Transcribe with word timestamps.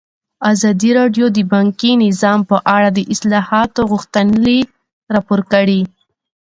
ازادي 0.51 0.89
راډیو 0.99 1.25
د 1.37 1.39
بانکي 1.51 1.91
نظام 2.05 2.39
په 2.49 2.57
اړه 2.75 2.89
د 2.93 2.99
اصلاحاتو 3.13 3.81
غوښتنې 3.91 4.59
راپور 5.15 5.41
کړې. 5.53 5.81